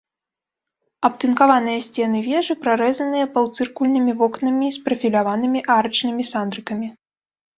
Абтынкаваныя 1.09 1.81
сцены 1.87 2.21
вежы 2.29 2.53
прарэзаныя 2.63 3.25
паўцыркульнымі 3.35 4.13
вокнамі 4.21 4.67
з 4.77 4.85
прафіляванымі 4.87 5.59
арачнымі 5.75 6.23
сандрыкамі. 6.33 6.87